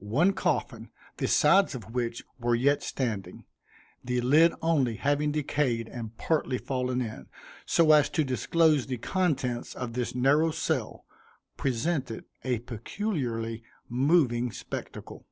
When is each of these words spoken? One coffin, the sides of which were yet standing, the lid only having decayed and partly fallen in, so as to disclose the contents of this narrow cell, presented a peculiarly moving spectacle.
One 0.00 0.32
coffin, 0.32 0.90
the 1.18 1.28
sides 1.28 1.76
of 1.76 1.94
which 1.94 2.24
were 2.40 2.56
yet 2.56 2.82
standing, 2.82 3.44
the 4.02 4.20
lid 4.20 4.52
only 4.60 4.96
having 4.96 5.30
decayed 5.30 5.86
and 5.86 6.16
partly 6.18 6.58
fallen 6.58 7.00
in, 7.00 7.28
so 7.66 7.92
as 7.92 8.08
to 8.08 8.24
disclose 8.24 8.86
the 8.88 8.96
contents 8.98 9.76
of 9.76 9.92
this 9.92 10.12
narrow 10.12 10.50
cell, 10.50 11.04
presented 11.56 12.24
a 12.42 12.58
peculiarly 12.58 13.62
moving 13.88 14.50
spectacle. 14.50 15.24